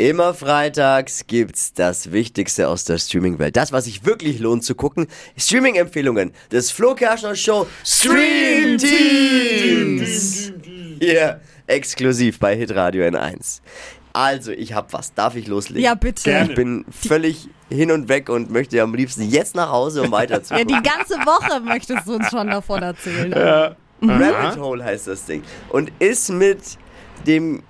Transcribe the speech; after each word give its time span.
Immer 0.00 0.32
freitags 0.32 1.26
gibt's 1.26 1.74
das 1.74 2.10
Wichtigste 2.10 2.68
aus 2.68 2.84
der 2.84 2.96
Streaming-Welt. 2.96 3.54
Das, 3.54 3.70
was 3.70 3.84
sich 3.84 4.06
wirklich 4.06 4.38
lohnt 4.38 4.64
zu 4.64 4.74
gucken. 4.74 5.08
Streaming-Empfehlungen 5.36 6.32
des 6.50 6.70
Flo 6.70 6.94
Kerschner 6.94 7.34
Show 7.34 7.66
Stream 7.84 8.78
Teams. 8.78 10.52
Hier 10.98 11.42
exklusiv 11.66 12.38
bei 12.38 12.56
Hitradio 12.56 13.04
N1. 13.04 13.60
Also, 14.14 14.52
ich 14.52 14.72
hab 14.72 14.90
was. 14.94 15.12
Darf 15.12 15.36
ich 15.36 15.46
loslegen? 15.46 15.82
Ja, 15.82 15.94
bitte. 15.94 16.22
Gerne. 16.22 16.48
Ich 16.48 16.56
bin 16.56 16.86
völlig 16.90 17.48
hin 17.68 17.90
und 17.90 18.08
weg 18.08 18.30
und 18.30 18.50
möchte 18.50 18.80
am 18.80 18.94
liebsten 18.94 19.28
jetzt 19.28 19.54
nach 19.54 19.70
Hause, 19.70 20.00
um 20.00 20.06
Ja, 20.12 20.12
weiterzukommen. 20.12 20.66
die 20.66 20.82
ganze 20.82 21.16
Woche 21.26 21.60
möchtest 21.60 22.06
du 22.06 22.14
uns 22.14 22.30
schon 22.30 22.46
davon 22.48 22.82
erzählen. 22.82 23.34
Rabbit 24.00 24.58
Hole 24.58 24.82
heißt 24.82 25.08
das 25.08 25.26
Ding. 25.26 25.42
Und 25.68 25.92
ist 25.98 26.30
mit 26.30 26.58
dem 27.26 27.62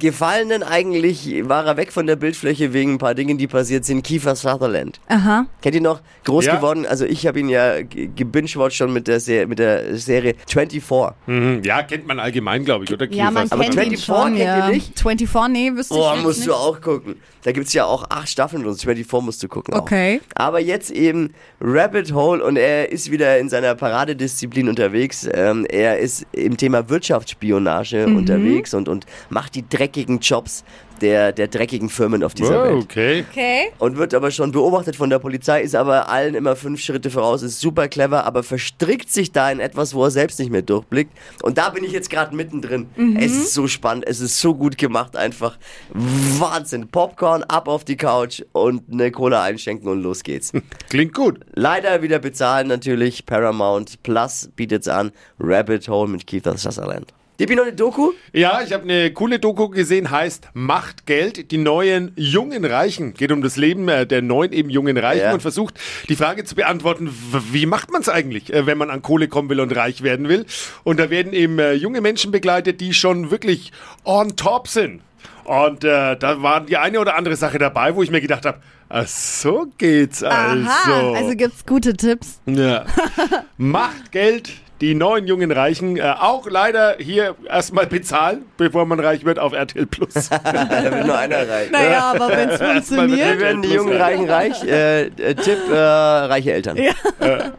Gefallenen 0.00 0.62
eigentlich, 0.62 1.28
war 1.48 1.66
er 1.66 1.76
weg 1.76 1.92
von 1.92 2.06
der 2.06 2.14
Bildfläche 2.14 2.72
wegen 2.72 2.94
ein 2.94 2.98
paar 2.98 3.14
Dingen, 3.14 3.36
die 3.36 3.48
passiert 3.48 3.84
sind. 3.84 4.02
Kiefer 4.04 4.36
Sutherland. 4.36 5.00
Aha. 5.08 5.46
Kennt 5.60 5.74
ihr 5.74 5.80
noch? 5.80 6.00
Groß 6.24 6.46
Ja. 6.46 6.54
geworden. 6.56 6.86
Also 6.86 7.04
ich 7.04 7.26
habe 7.26 7.40
ihn 7.40 7.48
ja 7.48 7.82
ge- 7.82 8.08
gebingewatcht 8.14 8.76
schon 8.76 8.92
mit 8.92 9.08
der, 9.08 9.18
Se 9.18 9.44
mit 9.48 9.58
der 9.58 9.96
Serie 9.96 10.34
24. 10.46 11.14
Mhm. 11.26 11.62
Ja, 11.64 11.82
kennt 11.82 12.06
man 12.06 12.20
allgemein, 12.20 12.64
glaube 12.64 12.84
ich, 12.84 12.92
oder? 12.92 13.10
Ja, 13.10 13.30
man 13.32 13.42
Kiefer? 13.44 13.54
Aber 13.56 13.64
kennt 13.64 13.74
24 13.74 13.92
ihn 13.92 14.04
schon, 14.14 14.24
kennt 14.26 14.38
ihr 14.38 14.44
ja. 14.44 14.68
nicht? 14.68 15.00
24, 15.00 15.48
nee, 15.48 15.72
wüsste 15.76 15.94
ich 15.94 16.00
Oh, 16.00 16.12
jetzt 16.14 16.22
musst 16.22 16.38
nicht. 16.38 16.48
du 16.48 16.54
auch 16.54 16.80
gucken. 16.80 17.16
Da 17.42 17.52
gibt's 17.52 17.72
ja 17.72 17.84
auch 17.84 18.04
acht 18.10 18.28
Staffeln 18.28 18.64
und 18.66 18.80
24 18.80 19.24
musst 19.24 19.42
du 19.42 19.48
gucken. 19.48 19.74
Auch. 19.74 19.80
Okay. 19.80 20.20
Aber 20.36 20.60
jetzt 20.60 20.90
eben 20.92 21.32
Rabbit 21.60 22.12
Hole 22.12 22.44
und 22.44 22.56
er 22.56 22.92
ist 22.92 23.10
wieder 23.10 23.38
in 23.38 23.48
seiner 23.48 23.74
Paradedisziplin 23.74 24.68
unterwegs. 24.68 25.28
Ähm, 25.32 25.64
er 25.68 25.98
ist 25.98 26.24
im 26.32 26.56
Thema 26.56 26.88
Wirtschaftsspionage 26.88 28.06
Mhm. 28.06 28.16
unterwegs 28.16 28.74
und, 28.74 28.88
und 28.88 29.06
macht 29.30 29.54
die 29.56 29.57
dreckigen 29.66 30.18
Jobs 30.20 30.64
der, 31.00 31.30
der 31.32 31.46
dreckigen 31.46 31.88
Firmen 31.90 32.24
auf 32.24 32.34
dieser 32.34 32.60
Oh, 32.60 32.64
Welt. 32.64 32.82
okay. 32.84 33.24
Okay. 33.30 33.60
Und 33.78 33.96
wird 33.98 34.14
aber 34.14 34.32
schon 34.32 34.50
beobachtet 34.50 34.96
von 34.96 35.08
der 35.08 35.20
Polizei, 35.20 35.62
ist 35.62 35.76
aber 35.76 36.08
allen 36.08 36.34
immer 36.34 36.56
fünf 36.56 36.80
Schritte 36.80 37.08
voraus, 37.10 37.42
ist 37.42 37.60
super 37.60 37.86
clever, 37.86 38.24
aber 38.24 38.42
verstrickt 38.42 39.08
sich 39.12 39.30
da 39.30 39.48
in 39.52 39.60
etwas, 39.60 39.94
wo 39.94 40.02
er 40.04 40.10
selbst 40.10 40.40
nicht 40.40 40.50
mehr 40.50 40.62
durchblickt. 40.62 41.12
Und 41.42 41.56
da 41.56 41.70
bin 41.70 41.84
ich 41.84 41.92
jetzt 41.92 42.10
gerade 42.10 42.34
mittendrin. 42.34 42.88
Es 43.16 43.30
ist 43.32 43.54
so 43.54 43.68
spannend, 43.68 44.06
es 44.08 44.18
ist 44.18 44.40
so 44.40 44.54
gut 44.56 44.76
gemacht, 44.76 45.16
einfach 45.16 45.56
Wahnsinn. 45.92 46.88
Popcorn, 46.88 47.44
ab 47.44 47.68
auf 47.68 47.84
die 47.84 47.96
Couch 47.96 48.42
und 48.52 48.82
eine 48.92 49.10
Cola 49.12 49.42
einschenken 49.44 49.88
und 49.88 50.02
los 50.02 50.22
geht's. 50.24 50.52
Klingt 50.90 51.14
gut. 51.14 51.40
Leider 51.54 52.02
wieder 52.02 52.18
bezahlen 52.18 52.66
natürlich. 52.66 53.24
Paramount 53.24 54.02
Plus 54.02 54.50
bietet's 54.56 54.88
an. 54.88 55.12
Rabbit 55.38 55.88
Hole 55.88 56.08
mit 56.08 56.26
Keith 56.26 56.44
Sutherland. 56.56 57.12
Gib 57.40 57.50
noch 57.50 57.62
eine 57.62 57.72
Doku? 57.72 58.10
Ja, 58.32 58.62
ich 58.66 58.72
habe 58.72 58.82
eine 58.82 59.12
coole 59.12 59.38
Doku 59.38 59.68
gesehen, 59.68 60.10
heißt 60.10 60.48
Macht 60.54 61.06
Geld, 61.06 61.52
die 61.52 61.58
neuen 61.58 62.10
jungen 62.16 62.64
Reichen. 62.64 63.14
Geht 63.14 63.30
um 63.30 63.42
das 63.42 63.54
Leben 63.56 63.88
äh, 63.88 64.08
der 64.08 64.22
neuen 64.22 64.52
eben 64.52 64.70
jungen 64.70 64.96
Reichen 64.98 65.22
Ja. 65.22 65.32
und 65.34 65.40
versucht 65.40 65.78
die 66.08 66.16
Frage 66.16 66.42
zu 66.42 66.56
beantworten, 66.56 67.08
wie 67.52 67.64
macht 67.66 67.92
man 67.92 68.00
es 68.00 68.08
eigentlich, 68.08 68.52
äh, 68.52 68.66
wenn 68.66 68.76
man 68.76 68.90
an 68.90 69.02
Kohle 69.02 69.28
kommen 69.28 69.48
will 69.50 69.60
und 69.60 69.70
reich 69.76 70.02
werden 70.02 70.28
will. 70.28 70.46
Und 70.82 70.98
da 70.98 71.10
werden 71.10 71.32
eben 71.32 71.60
äh, 71.60 71.74
junge 71.74 72.00
Menschen 72.00 72.32
begleitet, 72.32 72.80
die 72.80 72.92
schon 72.92 73.30
wirklich 73.30 73.70
on 74.04 74.34
top 74.34 74.66
sind. 74.66 75.02
Und 75.44 75.84
äh, 75.84 76.16
da 76.16 76.42
war 76.42 76.62
die 76.62 76.76
eine 76.76 76.98
oder 76.98 77.14
andere 77.14 77.36
Sache 77.36 77.58
dabei, 77.58 77.94
wo 77.94 78.02
ich 78.02 78.10
mir 78.10 78.20
gedacht 78.20 78.46
habe, 78.46 78.58
ach, 78.88 79.06
so 79.06 79.68
geht's 79.78 80.24
also. 80.24 80.68
Aha, 80.68 81.12
also 81.14 81.36
gibt's 81.36 81.64
gute 81.64 81.94
Tipps. 81.96 82.40
Ja. 82.46 82.84
Macht 83.56 84.10
Geld, 84.10 84.50
die 84.80 84.94
neuen 84.94 85.26
jungen 85.26 85.50
Reichen, 85.50 85.96
äh, 85.96 86.02
auch 86.02 86.48
leider 86.48 86.96
hier 86.98 87.34
erstmal 87.48 87.86
bezahlen, 87.86 88.44
bevor 88.56 88.86
man 88.86 89.00
reich 89.00 89.24
wird 89.24 89.38
auf 89.38 89.52
RTL 89.52 89.86
Plus. 89.86 90.30
Da 90.48 90.92
will 90.92 91.04
nur 91.04 91.18
einer 91.18 91.48
reich. 91.48 91.70
Naja, 91.70 92.12
aber 92.14 92.28
wenn 92.28 92.48
es 92.50 92.58
funktioniert. 92.58 93.40
werden 93.40 93.62
die 93.62 93.70
jungen 93.70 93.96
Reichen 93.96 94.28
reich? 94.28 94.62
Äh, 94.64 95.06
äh, 95.06 95.34
Tipp, 95.34 95.58
äh, 95.70 95.74
reiche 95.76 96.52
Eltern. 96.52 96.78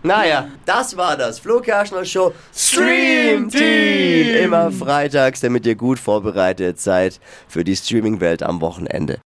Naja, 0.03 0.47
das 0.65 0.95
war 0.95 1.17
das. 1.17 1.39
Flo 1.39 1.59
Kerschner 1.59 2.05
Show 2.05 2.33
Stream 2.55 3.49
Team. 3.49 4.35
Immer 4.43 4.71
freitags, 4.71 5.41
damit 5.41 5.65
ihr 5.65 5.75
gut 5.75 5.99
vorbereitet 5.99 6.79
seid 6.79 7.19
für 7.47 7.63
die 7.63 7.75
Streaming-Welt 7.75 8.43
am 8.43 8.61
Wochenende. 8.61 9.17